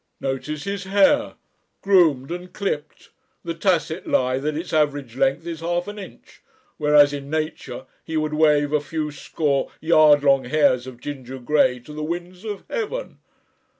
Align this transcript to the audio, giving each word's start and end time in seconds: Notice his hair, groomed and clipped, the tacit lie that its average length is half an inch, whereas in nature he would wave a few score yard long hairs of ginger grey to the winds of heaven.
Notice 0.19 0.63
his 0.63 0.85
hair, 0.85 1.35
groomed 1.83 2.31
and 2.31 2.51
clipped, 2.51 3.11
the 3.43 3.53
tacit 3.53 4.07
lie 4.07 4.39
that 4.39 4.57
its 4.57 4.73
average 4.73 5.15
length 5.15 5.45
is 5.45 5.59
half 5.59 5.87
an 5.87 5.99
inch, 5.99 6.41
whereas 6.77 7.13
in 7.13 7.29
nature 7.29 7.85
he 8.03 8.17
would 8.17 8.33
wave 8.33 8.73
a 8.73 8.81
few 8.81 9.11
score 9.11 9.69
yard 9.79 10.23
long 10.23 10.45
hairs 10.45 10.87
of 10.87 10.99
ginger 10.99 11.37
grey 11.37 11.77
to 11.81 11.93
the 11.93 12.01
winds 12.03 12.43
of 12.43 12.63
heaven. 12.67 13.19